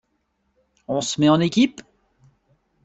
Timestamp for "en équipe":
1.29-1.79